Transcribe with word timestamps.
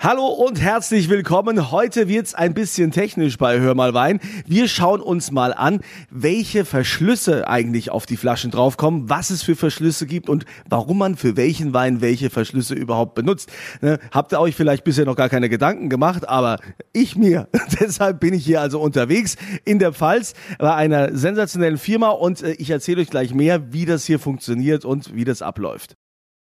Hallo 0.00 0.28
und 0.28 0.60
herzlich 0.60 1.08
willkommen. 1.08 1.72
Heute 1.72 2.06
wird's 2.06 2.32
ein 2.32 2.54
bisschen 2.54 2.92
technisch 2.92 3.36
bei 3.36 3.58
Hör 3.58 3.74
mal 3.74 3.94
Wein. 3.94 4.20
Wir 4.46 4.68
schauen 4.68 5.00
uns 5.00 5.32
mal 5.32 5.52
an, 5.52 5.80
welche 6.08 6.64
Verschlüsse 6.64 7.48
eigentlich 7.48 7.90
auf 7.90 8.06
die 8.06 8.16
Flaschen 8.16 8.52
draufkommen, 8.52 9.10
was 9.10 9.30
es 9.30 9.42
für 9.42 9.56
Verschlüsse 9.56 10.06
gibt 10.06 10.28
und 10.28 10.44
warum 10.68 10.98
man 10.98 11.16
für 11.16 11.36
welchen 11.36 11.74
Wein 11.74 12.00
welche 12.00 12.30
Verschlüsse 12.30 12.76
überhaupt 12.76 13.16
benutzt. 13.16 13.50
Ne, 13.80 13.98
habt 14.12 14.32
ihr 14.32 14.38
euch 14.38 14.54
vielleicht 14.54 14.84
bisher 14.84 15.04
noch 15.04 15.16
gar 15.16 15.28
keine 15.28 15.48
Gedanken 15.48 15.88
gemacht, 15.88 16.28
aber 16.28 16.60
ich 16.92 17.16
mir. 17.16 17.48
Deshalb 17.80 18.20
bin 18.20 18.34
ich 18.34 18.44
hier 18.44 18.60
also 18.60 18.80
unterwegs 18.80 19.34
in 19.64 19.80
der 19.80 19.92
Pfalz 19.92 20.34
bei 20.60 20.76
einer 20.76 21.12
sensationellen 21.16 21.76
Firma 21.76 22.10
und 22.10 22.40
äh, 22.40 22.52
ich 22.52 22.70
erzähle 22.70 23.02
euch 23.02 23.10
gleich 23.10 23.34
mehr, 23.34 23.72
wie 23.72 23.84
das 23.84 24.04
hier 24.04 24.20
funktioniert 24.20 24.84
und 24.84 25.16
wie 25.16 25.24
das 25.24 25.42
abläuft. 25.42 25.97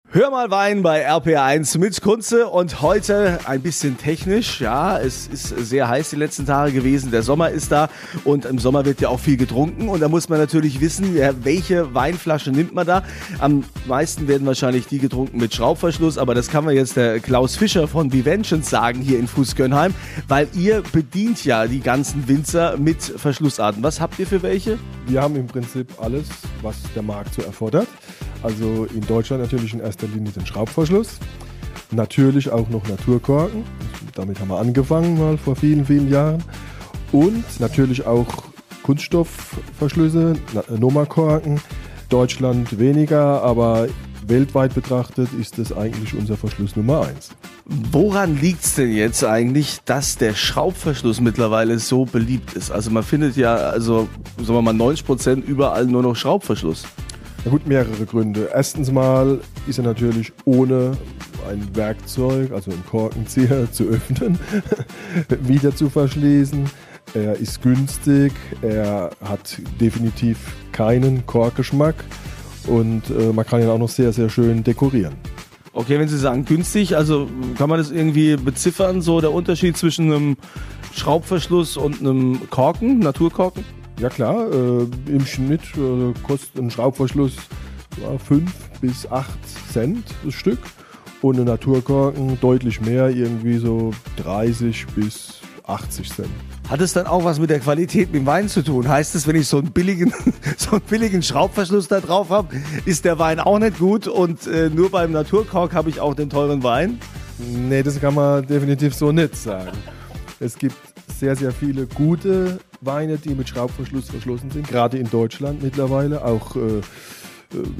Hör 0.09 0.31
mal 0.31 0.49
Wein 0.49 0.83
bei 0.83 1.05
RPR1 1.05 1.77
mit 1.79 2.01
Kunze 2.01 2.47
und 2.47 2.81
heute 2.81 3.39
ein 3.45 3.61
bisschen 3.61 3.97
technisch. 3.97 4.61
Ja, 4.61 4.97
es 4.97 5.27
ist 5.27 5.49
sehr 5.49 5.89
heiß 5.89 6.11
die 6.11 6.15
letzten 6.15 6.45
Tage 6.45 6.71
gewesen. 6.71 7.11
Der 7.11 7.23
Sommer 7.23 7.49
ist 7.49 7.73
da 7.73 7.89
und 8.23 8.45
im 8.45 8.57
Sommer 8.57 8.85
wird 8.85 9.01
ja 9.01 9.09
auch 9.09 9.19
viel 9.19 9.35
getrunken 9.35 9.89
und 9.89 9.99
da 9.99 10.07
muss 10.07 10.29
man 10.29 10.39
natürlich 10.39 10.79
wissen, 10.79 11.13
welche 11.43 11.93
Weinflasche 11.93 12.51
nimmt 12.51 12.73
man 12.73 12.87
da. 12.87 13.03
Am 13.39 13.65
meisten 13.85 14.29
werden 14.29 14.47
wahrscheinlich 14.47 14.87
die 14.87 14.99
getrunken 14.99 15.39
mit 15.39 15.53
Schraubverschluss, 15.53 16.17
aber 16.17 16.33
das 16.33 16.47
kann 16.47 16.63
man 16.63 16.73
jetzt 16.73 16.95
der 16.95 17.19
Klaus 17.19 17.57
Fischer 17.57 17.89
von 17.89 18.13
Viventions 18.13 18.69
sagen 18.69 19.01
hier 19.01 19.19
in 19.19 19.27
Fußgönheim, 19.27 19.93
weil 20.29 20.47
ihr 20.53 20.83
bedient 20.93 21.43
ja 21.43 21.67
die 21.67 21.81
ganzen 21.81 22.29
Winzer 22.29 22.77
mit 22.77 23.03
Verschlussarten. 23.03 23.83
Was 23.83 23.99
habt 23.99 24.17
ihr 24.19 24.25
für 24.25 24.41
welche? 24.41 24.79
Wir 25.05 25.21
haben 25.21 25.35
im 25.35 25.47
Prinzip 25.47 25.91
alles, 26.01 26.27
was 26.61 26.77
der 26.95 27.03
Markt 27.03 27.33
so 27.33 27.41
erfordert. 27.41 27.89
Also 28.43 28.85
in 28.93 29.01
Deutschland 29.01 29.41
natürlich 29.41 29.73
in 29.73 29.79
erster 29.79 30.07
Linie 30.07 30.31
den 30.31 30.45
Schraubverschluss. 30.45 31.19
Natürlich 31.91 32.49
auch 32.49 32.69
noch 32.69 32.87
Naturkorken. 32.87 33.63
Damit 34.15 34.39
haben 34.39 34.49
wir 34.49 34.59
angefangen 34.59 35.17
mal 35.17 35.37
vor 35.37 35.55
vielen, 35.55 35.85
vielen 35.85 36.09
Jahren. 36.09 36.43
Und 37.11 37.45
natürlich 37.59 38.05
auch 38.05 38.27
Kunststoffverschlüsse, 38.83 40.35
Nomakorken. 40.77 41.59
Deutschland 42.09 42.79
weniger, 42.79 43.41
aber 43.43 43.87
weltweit 44.27 44.73
betrachtet 44.73 45.29
ist 45.39 45.57
das 45.57 45.75
eigentlich 45.75 46.13
unser 46.13 46.37
Verschluss 46.37 46.75
Nummer 46.75 47.07
eins. 47.07 47.29
Woran 47.65 48.39
liegt 48.39 48.63
es 48.63 48.75
denn 48.75 48.93
jetzt 48.93 49.23
eigentlich, 49.23 49.79
dass 49.85 50.17
der 50.17 50.33
Schraubverschluss 50.33 51.19
mittlerweile 51.19 51.79
so 51.79 52.05
beliebt 52.05 52.53
ist? 52.53 52.71
Also 52.71 52.91
man 52.91 53.03
findet 53.03 53.35
ja, 53.35 53.55
also 53.55 54.07
sagen 54.37 54.53
wir 54.53 54.61
mal 54.61 54.73
90 54.73 55.05
Prozent 55.05 55.45
überall 55.45 55.85
nur 55.85 56.03
noch 56.03 56.15
Schraubverschluss. 56.15 56.85
Na 57.47 57.51
gut, 57.51 57.65
mehrere 57.65 58.05
Gründe. 58.05 58.49
Erstens 58.53 58.91
mal 58.91 59.39
ist 59.67 59.77
er 59.77 59.85
natürlich 59.85 60.33
ohne 60.43 60.97
ein 61.49 61.65
Werkzeug, 61.77 62.51
also 62.51 62.71
einen 62.71 62.85
Korkenzieher 62.85 63.71
zu 63.71 63.85
öffnen, 63.85 64.37
wieder 65.43 65.73
zu 65.73 65.89
verschließen. 65.89 66.69
Er 67.13 67.37
ist 67.37 67.61
günstig, 67.61 68.33
er 68.61 69.11
hat 69.23 69.61
definitiv 69.79 70.37
keinen 70.73 71.25
Korkgeschmack 71.25 71.95
und 72.65 73.09
äh, 73.11 73.31
man 73.31 73.45
kann 73.45 73.61
ihn 73.61 73.69
auch 73.69 73.79
noch 73.79 73.87
sehr, 73.87 74.11
sehr 74.11 74.29
schön 74.29 74.65
dekorieren. 74.65 75.15
Okay, 75.71 75.97
wenn 75.99 76.09
Sie 76.09 76.17
sagen 76.17 76.43
günstig, 76.43 76.97
also 76.97 77.29
kann 77.57 77.69
man 77.69 77.77
das 77.77 77.91
irgendwie 77.91 78.35
beziffern, 78.35 79.01
so 79.01 79.21
der 79.21 79.31
Unterschied 79.31 79.77
zwischen 79.77 80.11
einem 80.11 80.37
Schraubverschluss 80.93 81.77
und 81.77 82.01
einem 82.01 82.49
Korken, 82.49 82.99
Naturkorken? 82.99 83.63
Ja 83.99 84.09
klar, 84.09 84.51
äh, 84.51 84.87
im 85.07 85.25
Schnitt 85.25 85.61
äh, 85.75 86.13
kostet 86.21 86.61
ein 86.61 86.69
Schraubverschluss 86.69 87.33
5 88.27 88.43
ja, 88.43 88.79
bis 88.79 89.09
8 89.09 89.27
Cent 89.73 90.05
das 90.23 90.35
Stück 90.35 90.59
und 91.23 91.39
ein 91.39 91.45
Naturkorken 91.45 92.39
deutlich 92.39 92.79
mehr, 92.79 93.09
irgendwie 93.09 93.57
so 93.57 93.91
30 94.17 94.85
bis 94.95 95.41
80 95.65 96.13
Cent. 96.13 96.29
Hat 96.69 96.79
es 96.81 96.93
dann 96.93 97.07
auch 97.07 97.23
was 97.23 97.39
mit 97.39 97.49
der 97.49 97.59
Qualität 97.59 98.11
mit 98.11 98.21
dem 98.21 98.25
Wein 98.27 98.49
zu 98.49 98.61
tun? 98.61 98.87
Heißt 98.87 99.15
es, 99.15 99.25
wenn 99.25 99.35
ich 99.35 99.47
so 99.47 99.57
einen 99.57 99.71
billigen, 99.71 100.13
so 100.57 100.71
einen 100.71 100.81
billigen 100.81 101.23
Schraubverschluss 101.23 101.87
da 101.87 101.99
drauf 101.99 102.29
habe, 102.29 102.55
ist 102.85 103.03
der 103.03 103.17
Wein 103.17 103.39
auch 103.39 103.57
nicht 103.57 103.79
gut 103.79 104.07
und 104.07 104.45
äh, 104.45 104.69
nur 104.69 104.91
beim 104.91 105.11
Naturkork 105.11 105.73
habe 105.73 105.89
ich 105.89 105.99
auch 105.99 106.13
den 106.13 106.29
teuren 106.29 106.61
Wein? 106.61 106.99
Nee, 107.39 107.81
das 107.81 107.99
kann 107.99 108.13
man 108.13 108.45
definitiv 108.45 108.93
so 108.93 109.11
nicht 109.11 109.35
sagen. 109.35 109.71
Es 110.39 110.55
gibt 110.55 110.75
sehr, 111.19 111.35
sehr 111.35 111.51
viele 111.51 111.87
gute 111.87 112.59
Weine, 112.81 113.17
die 113.17 113.35
mit 113.35 113.49
Schraubverschluss 113.49 114.09
verschlossen 114.09 114.51
sind, 114.51 114.67
gerade 114.67 114.97
in 114.97 115.09
Deutschland 115.09 115.63
mittlerweile. 115.63 116.23
Auch 116.23 116.55
äh, 116.55 116.59
äh, 116.59 116.81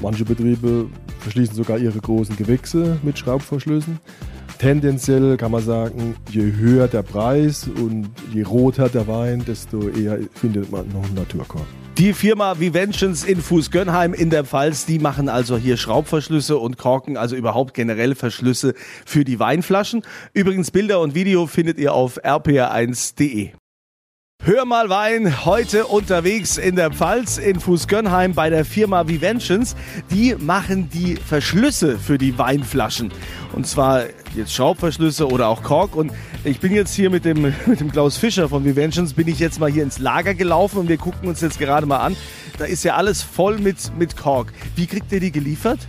manche 0.00 0.24
Betriebe 0.24 0.86
verschließen 1.20 1.54
sogar 1.54 1.78
ihre 1.78 1.98
großen 1.98 2.36
Gewächse 2.36 2.98
mit 3.02 3.18
Schraubverschlüssen. 3.18 3.98
Tendenziell 4.58 5.36
kann 5.36 5.52
man 5.52 5.62
sagen, 5.62 6.16
je 6.30 6.52
höher 6.52 6.88
der 6.88 7.02
Preis 7.02 7.68
und 7.68 8.10
je 8.32 8.42
roter 8.42 8.88
der 8.88 9.06
Wein, 9.06 9.44
desto 9.46 9.88
eher 9.88 10.18
findet 10.34 10.72
man 10.72 10.88
noch 10.88 11.04
einen 11.04 11.14
Naturkorn. 11.14 11.66
Die 11.96 12.12
Firma 12.12 12.58
Viventions 12.58 13.24
in 13.24 13.40
Fußgönheim 13.40 14.14
in 14.14 14.30
der 14.30 14.44
Pfalz, 14.44 14.84
die 14.86 14.98
machen 14.98 15.28
also 15.28 15.56
hier 15.56 15.76
Schraubverschlüsse 15.76 16.56
und 16.56 16.76
Korken, 16.76 17.16
also 17.16 17.36
überhaupt 17.36 17.74
generell 17.74 18.14
Verschlüsse 18.14 18.74
für 19.06 19.24
die 19.24 19.38
Weinflaschen. 19.38 20.02
Übrigens 20.32 20.70
Bilder 20.70 21.00
und 21.00 21.14
Video 21.14 21.46
findet 21.46 21.78
ihr 21.78 21.92
auf 21.94 22.24
rpr1.de. 22.24 23.50
Hör 24.44 24.64
mal 24.64 24.88
Wein, 24.88 25.44
heute 25.44 25.86
unterwegs 25.86 26.58
in 26.58 26.76
der 26.76 26.92
Pfalz 26.92 27.38
in 27.38 27.58
Fußgönheim 27.58 28.34
bei 28.34 28.48
der 28.48 28.64
Firma 28.64 29.08
Viventions. 29.08 29.74
Die 30.10 30.36
machen 30.38 30.88
die 30.88 31.16
Verschlüsse 31.16 31.98
für 31.98 32.18
die 32.18 32.38
Weinflaschen. 32.38 33.10
Und 33.52 33.66
zwar 33.66 34.04
jetzt 34.36 34.54
Schraubverschlüsse 34.54 35.28
oder 35.28 35.48
auch 35.48 35.64
Kork. 35.64 35.96
Und 35.96 36.12
ich 36.44 36.60
bin 36.60 36.72
jetzt 36.72 36.94
hier 36.94 37.10
mit 37.10 37.24
dem, 37.24 37.42
mit 37.66 37.80
dem 37.80 37.90
Klaus 37.90 38.16
Fischer 38.16 38.48
von 38.48 38.64
Viventions, 38.64 39.12
bin 39.12 39.26
ich 39.26 39.40
jetzt 39.40 39.58
mal 39.58 39.70
hier 39.70 39.82
ins 39.82 39.98
Lager 39.98 40.34
gelaufen 40.34 40.78
und 40.78 40.88
wir 40.88 40.98
gucken 40.98 41.28
uns 41.28 41.40
jetzt 41.40 41.58
gerade 41.58 41.84
mal 41.84 41.98
an. 41.98 42.16
Da 42.58 42.64
ist 42.64 42.84
ja 42.84 42.94
alles 42.94 43.22
voll 43.22 43.58
mit, 43.58 43.92
mit 43.98 44.16
Kork. 44.16 44.52
Wie 44.76 44.86
kriegt 44.86 45.10
ihr 45.10 45.20
die 45.20 45.32
geliefert? 45.32 45.80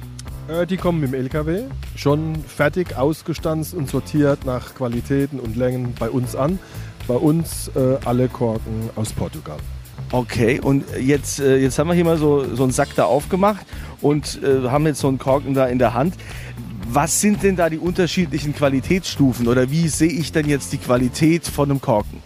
Äh, 0.50 0.66
die 0.66 0.78
kommen 0.78 1.00
mit 1.00 1.12
dem 1.12 1.22
LKW, 1.22 1.66
schon 1.96 2.44
fertig 2.44 2.98
ausgestanzt 2.98 3.76
und 3.76 3.90
sortiert 3.90 4.44
nach 4.46 4.74
Qualitäten 4.74 5.40
und 5.40 5.56
Längen 5.56 5.94
bei 5.98 6.10
uns 6.10 6.36
an 6.36 6.58
bei 7.10 7.16
uns 7.16 7.72
äh, 7.76 7.98
alle 8.06 8.30
Korken 8.30 8.92
aus 8.96 9.12
Portugal. 9.12 9.58
Okay, 10.12 10.62
und 10.62 10.86
jetzt, 11.02 11.40
äh, 11.40 11.58
jetzt 11.58 11.80
haben 11.80 11.88
wir 11.88 11.96
hier 11.96 12.06
mal 12.06 12.18
so, 12.18 12.56
so 12.56 12.64
einen 12.64 12.72
Sack 12.72 12.90
da 12.96 13.06
aufgemacht 13.06 13.66
und 14.00 14.40
äh, 14.44 14.70
haben 14.70 14.86
jetzt 14.86 15.00
so 15.00 15.08
einen 15.08 15.18
Korken 15.18 15.56
da 15.56 15.66
in 15.66 15.80
der 15.80 15.96
Hand. 15.96 16.14
Was 16.92 17.20
sind 17.20 17.42
denn 17.42 17.56
da 17.56 17.70
die 17.70 17.80
unterschiedlichen 17.80 18.56
Qualitätsstufen 18.56 19.48
oder 19.48 19.72
wie 19.72 19.88
sehe 19.88 20.12
ich 20.12 20.32
denn 20.32 20.48
jetzt 20.48 20.72
die 20.72 20.78
Qualität 20.78 21.48
von 21.48 21.72
einem 21.72 21.82
Korken? 21.82 22.22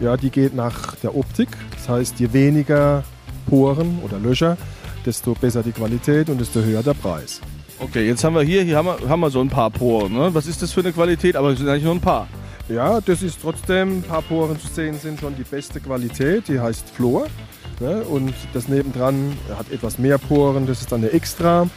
Ja, 0.00 0.16
die 0.16 0.30
geht 0.30 0.54
nach 0.54 0.96
der 0.96 1.14
Optik. 1.14 1.48
Das 1.72 1.88
heißt, 1.88 2.18
je 2.18 2.32
weniger 2.32 3.04
Poren 3.46 3.98
oder 4.02 4.18
Löcher, 4.18 4.56
desto 5.04 5.34
besser 5.34 5.62
die 5.62 5.72
Qualität 5.72 6.30
und 6.30 6.40
desto 6.40 6.60
höher 6.60 6.82
der 6.82 6.94
Preis. 6.94 7.42
Okay, 7.78 8.06
jetzt 8.06 8.24
haben 8.24 8.34
wir 8.34 8.42
hier, 8.42 8.62
hier 8.62 8.78
haben 8.78 8.86
wir, 8.86 9.08
haben 9.08 9.20
wir 9.20 9.30
so 9.30 9.40
ein 9.40 9.50
paar 9.50 9.70
Poren. 9.70 10.14
Ne? 10.14 10.30
Was 10.32 10.46
ist 10.46 10.62
das 10.62 10.72
für 10.72 10.80
eine 10.80 10.92
Qualität? 10.92 11.36
Aber 11.36 11.50
es 11.50 11.58
sind 11.58 11.68
eigentlich 11.68 11.84
nur 11.84 11.94
ein 11.94 12.00
paar. 12.00 12.26
Ja, 12.68 13.00
das 13.02 13.22
ist 13.22 13.40
trotzdem, 13.42 13.98
ein 13.98 14.02
paar 14.02 14.22
Poren 14.22 14.58
zu 14.58 14.68
sehen 14.68 14.98
sind 14.98 15.20
schon 15.20 15.36
die 15.36 15.44
beste 15.44 15.80
Qualität, 15.80 16.48
die 16.48 16.58
heißt 16.58 16.88
Flor. 16.90 17.26
Ne? 17.78 18.02
Und 18.04 18.32
das 18.54 18.68
nebendran 18.68 19.36
hat 19.58 19.70
etwas 19.70 19.98
mehr 19.98 20.16
Poren, 20.16 20.66
das 20.66 20.80
ist 20.80 20.90
dann 20.90 21.02
eine 21.02 21.12
Extra. 21.12 21.68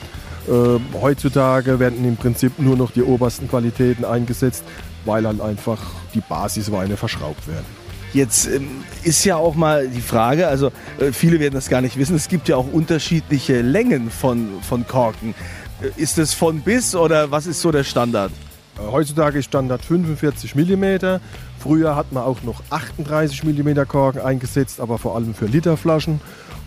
Äh, 0.47 0.79
heutzutage 1.01 1.79
werden 1.79 2.05
im 2.05 2.15
Prinzip 2.15 2.57
nur 2.59 2.77
noch 2.77 2.91
die 2.91 3.03
obersten 3.03 3.49
Qualitäten 3.49 4.05
eingesetzt, 4.05 4.63
weil 5.03 5.27
halt 5.27 5.41
einfach 5.41 5.79
die 6.13 6.21
Basisweine 6.21 6.95
verschraubt 6.95 7.49
werden. 7.49 7.65
Jetzt 8.13 8.47
ähm, 8.47 8.69
ist 9.03 9.25
ja 9.25 9.35
auch 9.35 9.55
mal 9.55 9.89
die 9.89 9.99
Frage, 9.99 10.47
also 10.47 10.71
äh, 10.99 11.11
viele 11.11 11.41
werden 11.41 11.55
das 11.55 11.67
gar 11.67 11.81
nicht 11.81 11.97
wissen, 11.97 12.15
es 12.15 12.29
gibt 12.29 12.47
ja 12.47 12.55
auch 12.55 12.71
unterschiedliche 12.71 13.61
Längen 13.61 14.09
von, 14.09 14.61
von 14.61 14.87
Korken. 14.87 15.35
Äh, 15.81 16.01
ist 16.01 16.17
es 16.17 16.33
von 16.33 16.61
bis 16.61 16.95
oder 16.95 17.29
was 17.29 17.45
ist 17.45 17.59
so 17.59 17.73
der 17.73 17.83
Standard? 17.83 18.31
Äh, 18.77 18.91
heutzutage 18.91 19.39
ist 19.39 19.45
Standard 19.45 19.83
45 19.83 20.55
mm. 20.55 21.19
Früher 21.59 21.95
hat 21.95 22.11
man 22.11 22.23
auch 22.23 22.43
noch 22.43 22.61
38 22.69 23.43
mm 23.43 23.87
Korken 23.87 24.21
eingesetzt, 24.21 24.79
aber 24.79 24.97
vor 24.97 25.15
allem 25.15 25.33
für 25.33 25.45
Literflaschen. 25.45 26.21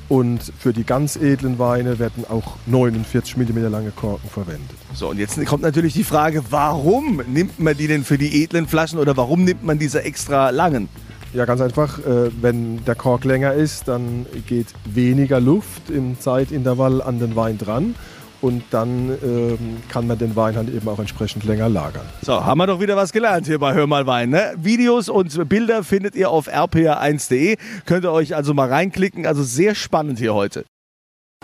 Und 0.08 0.52
für 0.58 0.73
die 0.73 0.82
ganz 0.82 1.14
edlen 1.14 1.61
Weine 1.61 2.00
werden 2.00 2.25
auch 2.29 2.56
49 2.67 3.37
mm 3.37 3.70
lange 3.70 3.93
Korken 3.93 4.29
verwendet. 4.29 4.76
So, 4.93 5.08
und 5.08 5.19
jetzt 5.19 5.44
kommt 5.46 5.62
natürlich 5.62 5.94
die 5.94 6.02
Frage, 6.02 6.43
warum 6.50 7.23
nimmt 7.29 7.61
man 7.61 7.76
die 7.76 7.87
denn 7.87 8.02
für 8.02 8.19
die 8.19 8.43
edlen 8.43 8.67
Flaschen 8.67 8.99
oder 8.99 9.17
warum 9.17 9.44
nimmt 9.44 9.64
man 9.64 9.79
diese 9.79 10.02
extra 10.02 10.50
langen? 10.50 10.88
Ja, 11.32 11.44
ganz 11.44 11.61
einfach, 11.61 12.00
äh, 12.00 12.31
wenn 12.43 12.85
der 12.87 12.96
Kork 12.96 13.25
länger 13.25 13.52
ist, 13.52 13.87
dann 13.87 14.26
geht 14.49 14.67
weniger 14.85 15.38
Luft 15.38 15.88
im 15.88 16.19
Zeitintervall 16.19 17.02
an 17.02 17.20
den 17.20 17.37
Wein 17.37 17.56
dran 17.56 17.94
und 18.40 18.62
dann 18.70 19.10
ähm, 19.22 19.76
kann 19.88 20.06
man 20.06 20.19
den 20.19 20.37
Wein 20.37 20.56
halt 20.56 20.69
eben 20.69 20.88
auch 20.88 20.98
entsprechend 20.98 21.44
länger 21.44 21.69
lagern. 21.69 22.06
So, 22.22 22.44
haben 22.44 22.58
wir 22.58 22.66
doch 22.66 22.81
wieder 22.81 22.96
was 22.96 23.12
gelernt 23.12 23.46
hier 23.46 23.58
bei 23.58 23.75
Hör 23.75 23.87
mal 23.87 24.06
Wein. 24.06 24.31
Ne? 24.31 24.54
Videos 24.56 25.08
und 25.08 25.48
Bilder 25.48 25.84
findet 25.84 26.14
ihr 26.14 26.31
auf 26.31 26.48
rpr1.de. 26.48 27.56
Könnt 27.87 28.04
ihr 28.04 28.12
euch 28.12 28.34
also 28.34 28.54
mal 28.54 28.69
reinklicken. 28.69 29.26
Also 29.26 29.42
sehr 29.42 29.75
spannend 29.75 30.19
hier 30.19 30.34
heute. 30.34 30.64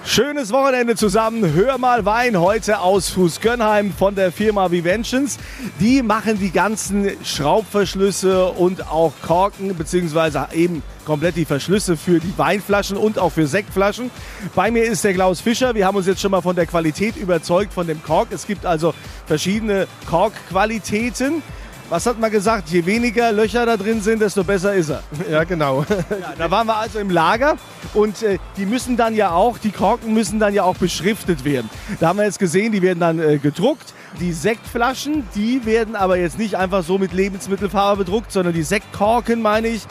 Schönes 0.05 0.53
Wochenende 0.53 0.95
zusammen. 0.95 1.53
Hör 1.55 1.79
mal 1.79 2.05
Wein 2.05 2.39
heute 2.39 2.81
aus 2.81 3.09
Fußgönnheim 3.11 3.93
von 3.93 4.15
der 4.15 4.31
Firma 4.31 4.71
Viventions. 4.71 5.39
Die 5.81 6.03
machen 6.03 6.39
die 6.39 6.51
ganzen 6.51 7.11
Schraubverschlüsse 7.25 8.47
und 8.47 8.89
auch 8.89 9.13
Korken, 9.23 9.75
beziehungsweise 9.77 10.49
eben 10.53 10.83
komplett 11.07 11.37
die 11.37 11.47
Verschlüsse 11.47 11.97
für 11.97 12.19
die 12.21 12.37
Weinflaschen 12.37 12.99
und 12.99 13.19
auch 13.19 13.31
für 13.31 13.47
Sektflaschen. 13.47 14.11
Bei 14.55 14.71
mir 14.71 14.85
ist 14.85 15.05
der 15.05 15.15
Klaus 15.15 15.41
Fischer. 15.41 15.75
Wir 15.75 15.87
haben 15.87 15.97
uns 15.97 16.07
jetzt 16.07 16.21
schon 16.21 16.33
mal 16.33 16.43
von 16.43 16.57
der 16.57 16.67
Qualität 16.67 17.17
überzeugt 17.17 17.73
von 17.73 17.87
dem 17.87 18.03
Kork. 18.03 18.29
Es 18.33 18.47
gibt 18.47 18.67
also 18.67 18.93
verschiedene 19.27 19.87
Korkqualitäten 20.11 21.43
was 21.89 22.05
hat 22.05 22.19
man 22.19 22.31
gesagt? 22.31 22.69
Je 22.71 22.85
weniger 22.85 23.31
Löcher 23.31 23.65
da 23.65 23.77
drin 23.77 24.01
sind, 24.01 24.21
desto 24.21 24.43
besser 24.43 24.75
ist 24.75 24.91
er. 24.91 25.03
Ja, 25.31 25.45
genau. 25.45 25.85
Ja, 25.89 26.35
da 26.37 26.51
waren 26.51 26.67
wir 26.67 26.77
also 26.77 26.99
im 26.99 27.11
Lager 27.11 27.57
und 27.95 28.23
äh, 28.23 28.39
die 28.57 28.67
müssen 28.67 28.97
dann 28.97 29.15
ja 29.15 29.31
auch, 29.31 29.59
die 29.59 29.71
Korken 29.71 30.13
müssen 30.13 30.41
dann 30.41 30.55
ja 30.55 30.65
auch 30.65 30.77
beschriftet 30.77 31.45
werden. 31.45 31.71
Da 32.01 32.09
haben 32.09 32.19
wir 32.19 32.25
jetzt 32.25 32.39
gesehen, 32.39 32.73
die 32.73 32.83
werden 32.83 33.01
dann 33.01 33.19
äh, 33.19 33.39
gedruckt. 33.39 33.95
Die 34.21 34.33
Sektflaschen, 34.33 35.27
die 35.35 35.67
werden 35.67 35.95
aber 35.95 36.17
jetzt 36.17 36.39
nicht 36.39 36.57
einfach 36.57 36.83
so 36.83 36.97
mit 36.97 37.13
Lebensmittelfarbe 37.13 38.05
bedruckt, 38.05 38.33
sondern 38.33 38.55
die 38.55 38.63
Sektkorken, 38.63 39.43
meine 39.43 39.69
ich, 39.69 39.83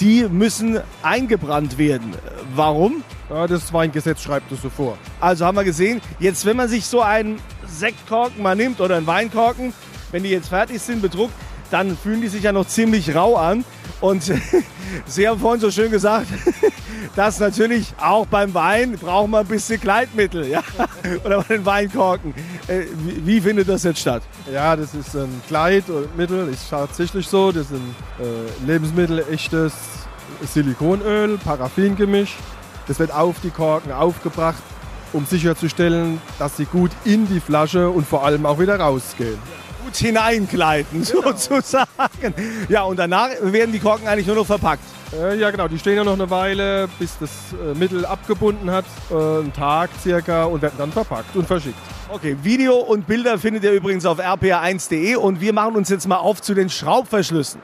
die 0.00 0.26
müssen 0.28 0.80
eingebrannt 1.02 1.76
werden. 1.76 2.14
Warum? 2.54 3.04
Ja, 3.28 3.46
das 3.46 3.72
Weingesetz 3.72 4.22
schreibt 4.22 4.50
es 4.52 4.62
so 4.62 4.70
vor. 4.70 4.96
Also 5.20 5.44
haben 5.44 5.56
wir 5.56 5.64
gesehen, 5.64 6.00
jetzt 6.18 6.46
wenn 6.46 6.56
man 6.56 6.68
sich 6.68 6.86
so 6.86 7.02
einen 7.02 7.38
Sektkorken 7.66 8.42
mal 8.42 8.56
nimmt 8.56 8.80
oder 8.80 8.96
einen 8.96 9.06
Weinkorken, 9.06 9.72
wenn 10.12 10.22
die 10.22 10.30
jetzt 10.30 10.48
fertig 10.48 10.80
sind, 10.80 11.02
bedruckt, 11.02 11.34
dann 11.70 11.96
fühlen 11.96 12.20
die 12.20 12.28
sich 12.28 12.42
ja 12.42 12.52
noch 12.52 12.66
ziemlich 12.66 13.14
rau 13.14 13.36
an. 13.36 13.64
Und 14.00 14.22
Sie 15.06 15.28
haben 15.28 15.40
vorhin 15.40 15.60
so 15.60 15.70
schön 15.70 15.90
gesagt, 15.90 16.26
dass 17.16 17.38
natürlich 17.38 17.94
auch 18.00 18.26
beim 18.26 18.54
Wein 18.54 18.98
braucht 18.98 19.28
man 19.28 19.40
ein 19.42 19.46
bisschen 19.46 19.80
Kleidmittel, 19.80 20.46
ja? 20.46 20.62
oder 21.24 21.42
bei 21.42 21.56
den 21.56 21.66
Weinkorken. 21.66 22.34
Äh, 22.66 22.84
wie, 22.96 23.40
findet 23.40 23.68
das 23.68 23.84
jetzt 23.84 24.00
statt? 24.00 24.22
Ja, 24.52 24.74
das 24.76 24.94
ist 24.94 25.14
ein 25.14 25.42
Kleidmittel, 25.46 26.48
ist 26.48 26.70
tatsächlich 26.70 27.28
so. 27.28 27.52
Das 27.52 27.68
sind 27.68 27.94
äh, 28.18 28.66
Lebensmittel, 28.66 29.24
echtes 29.30 29.72
Silikonöl, 30.42 31.38
Paraffingemisch. 31.38 32.36
Das 32.86 32.98
wird 32.98 33.12
auf 33.12 33.36
die 33.42 33.50
Korken 33.50 33.92
aufgebracht, 33.92 34.62
um 35.12 35.24
sicherzustellen, 35.24 36.20
dass 36.38 36.56
sie 36.56 36.66
gut 36.66 36.90
in 37.04 37.26
die 37.28 37.40
Flasche 37.40 37.88
und 37.90 38.06
vor 38.06 38.24
allem 38.24 38.44
auch 38.44 38.58
wieder 38.58 38.78
rausgehen 38.78 39.38
gut 39.84 39.96
hineingleiten, 39.96 41.04
genau. 41.04 41.32
sozusagen. 41.36 41.86
Ja, 42.68 42.84
und 42.84 42.98
danach 42.98 43.28
werden 43.42 43.72
die 43.72 43.78
Korken 43.78 44.08
eigentlich 44.08 44.26
nur 44.26 44.36
noch 44.36 44.46
verpackt. 44.46 44.82
Äh, 45.20 45.38
ja, 45.38 45.50
genau. 45.50 45.68
Die 45.68 45.78
stehen 45.78 45.96
ja 45.96 46.04
noch 46.04 46.14
eine 46.14 46.28
Weile, 46.30 46.88
bis 46.98 47.18
das 47.18 47.30
äh, 47.52 47.76
Mittel 47.78 48.04
abgebunden 48.04 48.70
hat. 48.70 48.84
Äh, 49.10 49.14
einen 49.14 49.52
Tag 49.52 49.90
circa 50.00 50.44
und 50.44 50.62
werden 50.62 50.74
dann 50.78 50.92
verpackt 50.92 51.36
und 51.36 51.46
verschickt. 51.46 51.78
Okay, 52.08 52.36
Video 52.42 52.76
und 52.76 53.06
Bilder 53.06 53.38
findet 53.38 53.64
ihr 53.64 53.72
übrigens 53.72 54.06
auf 54.06 54.18
rpa1.de 54.18 55.16
und 55.16 55.40
wir 55.40 55.52
machen 55.52 55.76
uns 55.76 55.88
jetzt 55.88 56.08
mal 56.08 56.18
auf 56.18 56.42
zu 56.42 56.54
den 56.54 56.70
Schraubverschlüssen. 56.70 57.60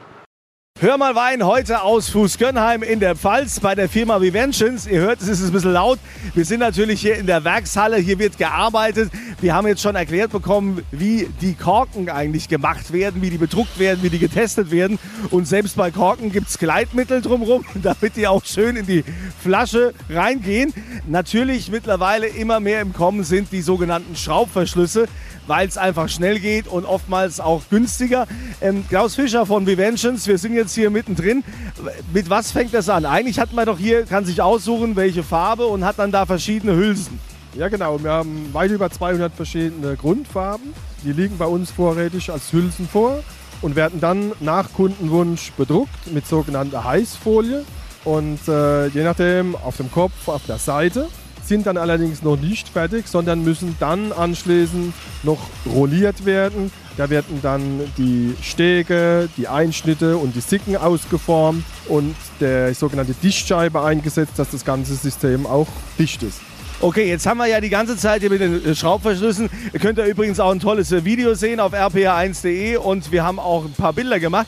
Hör 0.79 0.97
mal 0.97 1.15
Wein 1.15 1.45
heute 1.45 1.83
aus 1.83 2.09
Fußgönnheim 2.09 2.83
in 2.83 3.01
der 3.01 3.15
Pfalz 3.15 3.61
bei 3.61 3.75
der 3.75 3.87
Firma 3.87 4.23
Viventions. 4.23 4.87
Ihr 4.87 5.01
hört, 5.01 5.21
es 5.21 5.29
ist 5.29 5.45
ein 5.45 5.53
bisschen 5.53 5.75
laut. 5.75 5.99
Wir 6.35 6.47
sind 6.47 6.61
natürlich 6.61 7.03
hier 7.03 7.17
in 7.17 7.27
der 7.27 7.45
Werkshalle. 7.45 7.99
Hier 7.99 8.19
wird 8.19 8.39
gearbeitet. 8.39 9.11
Wir 9.41 9.55
haben 9.55 9.67
jetzt 9.67 9.81
schon 9.81 9.97
erklärt 9.97 10.33
bekommen, 10.33 10.83
wie 10.91 11.27
die 11.41 11.55
Korken 11.55 12.11
eigentlich 12.11 12.49
gemacht 12.49 12.93
werden, 12.93 13.23
wie 13.23 13.31
die 13.31 13.39
bedruckt 13.39 13.79
werden, 13.79 14.03
wie 14.03 14.11
die 14.11 14.19
getestet 14.19 14.71
werden. 14.71 14.99
Und 15.31 15.49
selbst 15.49 15.77
bei 15.77 15.91
Korken 15.91 16.31
gibt 16.31 16.49
es 16.49 16.59
Gleitmittel 16.59 17.23
drumherum, 17.23 17.65
damit 17.83 18.17
die 18.17 18.27
auch 18.27 18.45
schön 18.45 18.77
in 18.77 18.85
die 18.85 19.03
Flasche 19.43 19.95
reingehen. 20.11 20.75
Natürlich 21.09 21.71
mittlerweile 21.71 22.27
immer 22.27 22.61
mehr 22.61 22.83
im 22.83 22.93
Kommen 22.93 23.25
sind 23.25 23.51
die 23.51 23.63
sogenannten 23.63 24.15
Schraubverschlüsse 24.15 25.07
weil 25.47 25.67
es 25.67 25.77
einfach 25.77 26.09
schnell 26.09 26.39
geht 26.39 26.69
und 26.69 26.85
oftmals 26.85 27.41
auch 27.41 27.63
günstiger. 27.71 28.29
Ähm, 28.61 28.85
Klaus 28.89 29.17
Fischer 29.17 29.47
von 29.47 29.67
Viventions, 29.67 30.29
wir 30.29 30.39
sind 30.39 30.55
jetzt 30.55 30.75
hier 30.77 30.91
mittendrin. 30.91 31.43
Mit 32.13 32.31
was 32.31 32.53
fängt 32.53 32.73
das 32.73 32.89
an? 32.89 33.05
Eigentlich 33.05 33.41
hat 33.41 33.53
man 33.53 33.67
doch 33.67 33.79
hier, 33.79 34.05
kann 34.05 34.25
sich 34.25 34.41
aussuchen, 34.41 34.95
welche 34.95 35.25
Farbe 35.25 35.67
und 35.67 35.85
hat 35.85 35.99
dann 35.99 36.13
da 36.13 36.25
verschiedene 36.25 36.77
Hülsen. 36.77 37.19
Ja 37.55 37.69
genau, 37.69 38.03
wir 38.03 38.13
haben 38.13 38.49
weit 38.53 38.71
über 38.71 38.91
200 38.91 39.33
verschiedene 39.33 39.97
Grundfarben. 39.97 40.73
Die 41.05 41.13
liegen 41.13 41.37
bei 41.37 41.47
uns 41.47 41.71
vorrätig 41.71 42.31
als 42.31 42.53
Hülsen 42.53 42.89
vor 42.89 43.23
und 43.61 43.75
werden 43.75 44.01
dann 44.01 44.33
nach 44.39 44.73
Kundenwunsch 44.73 45.53
bedruckt 45.57 46.13
mit 46.13 46.27
sogenannter 46.27 46.85
Heißfolie. 46.85 47.65
Und 48.05 48.47
äh, 48.47 48.87
je 48.87 49.03
nachdem 49.03 49.57
auf 49.57 49.77
dem 49.77 49.91
Kopf, 49.91 50.29
auf 50.29 50.47
der 50.47 50.59
Seite 50.59 51.09
sind 51.43 51.67
dann 51.67 51.77
allerdings 51.77 52.23
noch 52.23 52.37
nicht 52.37 52.69
fertig, 52.69 53.09
sondern 53.09 53.43
müssen 53.43 53.77
dann 53.81 54.13
anschließend 54.13 54.95
noch 55.25 55.41
rolliert 55.67 56.25
werden. 56.25 56.71
Da 56.97 57.11
werden 57.11 57.41
dann 57.43 57.81
die 57.99 58.35
Stege, 58.41 59.29
die 59.37 59.49
Einschnitte 59.49 60.17
und 60.17 60.37
die 60.37 60.41
Sicken 60.41 60.77
ausgeformt 60.77 61.65
und 61.89 62.15
der 62.39 62.73
sogenannte 62.75 63.15
Dichtscheibe 63.15 63.83
eingesetzt, 63.83 64.35
dass 64.37 64.51
das 64.51 64.65
ganze 64.65 64.95
System 64.95 65.47
auch 65.47 65.69
dicht 65.99 66.23
ist. 66.23 66.41
Okay, 66.83 67.07
jetzt 67.11 67.27
haben 67.27 67.37
wir 67.37 67.47
ja 67.47 67.61
die 67.61 67.69
ganze 67.69 67.95
Zeit 67.99 68.23
hier 68.23 68.31
mit 68.31 68.41
den 68.41 68.65
äh, 68.65 68.75
Schraubverschlüssen. 68.75 69.51
Ihr 69.75 69.79
könnt 69.81 69.99
ja 69.99 70.07
übrigens 70.07 70.41
auch 70.41 70.51
ein 70.51 70.61
tolles 70.61 70.91
äh, 70.93 71.05
Video 71.05 71.35
sehen 71.35 71.61
auf 71.61 71.75
rpa1.de 71.75 72.77
und 72.79 73.13
wir 73.13 73.23
haben 73.23 73.39
auch 73.39 73.67
ein 73.67 73.75
paar 73.75 73.93
Bilder 73.93 74.19
gemacht. 74.19 74.47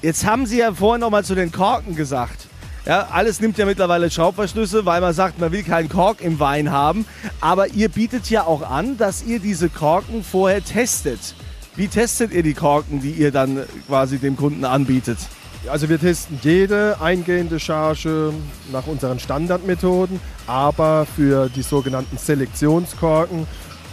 Jetzt 0.00 0.24
haben 0.24 0.46
Sie 0.46 0.56
ja 0.56 0.72
vorhin 0.72 1.02
noch 1.02 1.10
mal 1.10 1.22
zu 1.22 1.34
den 1.34 1.52
Korken 1.52 1.94
gesagt. 1.94 2.46
Ja, 2.86 3.08
alles 3.12 3.40
nimmt 3.40 3.58
ja 3.58 3.66
mittlerweile 3.66 4.10
Schraubverschlüsse, 4.10 4.86
weil 4.86 5.02
man 5.02 5.12
sagt, 5.12 5.38
man 5.38 5.52
will 5.52 5.64
keinen 5.64 5.90
Kork 5.90 6.22
im 6.22 6.40
Wein 6.40 6.70
haben. 6.70 7.04
Aber 7.42 7.68
ihr 7.68 7.90
bietet 7.90 8.30
ja 8.30 8.44
auch 8.44 8.62
an, 8.62 8.96
dass 8.96 9.22
ihr 9.24 9.38
diese 9.38 9.68
Korken 9.68 10.24
vorher 10.24 10.64
testet. 10.64 11.34
Wie 11.74 11.88
testet 11.88 12.32
ihr 12.32 12.42
die 12.42 12.54
Korken, 12.54 13.02
die 13.02 13.10
ihr 13.10 13.32
dann 13.32 13.64
quasi 13.86 14.16
dem 14.16 14.38
Kunden 14.38 14.64
anbietet? 14.64 15.18
Also 15.68 15.88
wir 15.88 15.98
testen 15.98 16.38
jede 16.42 17.00
eingehende 17.00 17.58
Charge 17.58 18.32
nach 18.72 18.86
unseren 18.86 19.18
Standardmethoden, 19.18 20.20
aber 20.46 21.06
für 21.06 21.48
die 21.48 21.62
sogenannten 21.62 22.18
Selektionskorken 22.18 23.46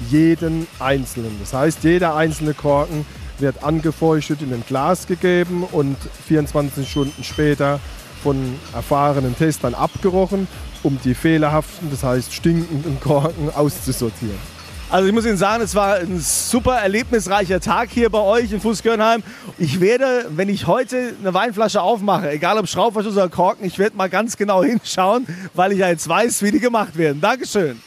jeden 0.10 0.68
einzelnen. 0.80 1.36
Das 1.40 1.54
heißt, 1.54 1.84
jeder 1.84 2.16
einzelne 2.16 2.54
Korken 2.54 3.06
wird 3.40 3.64
angefeuchtet 3.64 4.42
in 4.42 4.54
ein 4.54 4.64
Glas 4.68 5.08
gegeben 5.08 5.64
und 5.72 5.98
24 6.28 6.90
Stunden 6.90 7.24
später 7.24 7.80
von 8.22 8.38
erfahrenen 8.74 9.36
Testern 9.36 9.74
abgerochen, 9.74 10.48
um 10.84 11.00
die 11.04 11.14
fehlerhaften, 11.14 11.90
das 11.92 12.04
heißt 12.04 12.34
stinkenden 12.34 13.00
Korken 13.00 13.50
auszusortieren. 13.54 14.53
Also 14.94 15.08
ich 15.08 15.14
muss 15.16 15.26
Ihnen 15.26 15.38
sagen, 15.38 15.64
es 15.64 15.74
war 15.74 15.96
ein 15.96 16.20
super 16.20 16.76
erlebnisreicher 16.76 17.60
Tag 17.60 17.90
hier 17.90 18.12
bei 18.12 18.20
euch 18.20 18.52
in 18.52 18.62
Fußgörnheim. 18.62 19.24
Ich 19.58 19.80
werde, 19.80 20.28
wenn 20.30 20.50
ich 20.50 20.68
heute 20.68 21.16
eine 21.20 21.34
Weinflasche 21.34 21.82
aufmache, 21.82 22.30
egal 22.30 22.60
ob 22.60 22.68
Schraubverschluss 22.68 23.16
oder 23.16 23.28
Korken, 23.28 23.66
ich 23.66 23.80
werde 23.80 23.98
mal 23.98 24.08
ganz 24.08 24.38
genau 24.38 24.64
hinschauen, 24.64 25.26
weil 25.56 25.72
ich 25.72 25.80
ja 25.80 25.88
jetzt 25.88 26.08
weiß, 26.08 26.44
wie 26.44 26.52
die 26.52 26.60
gemacht 26.60 26.96
werden. 26.96 27.20
Dankeschön. 27.20 27.82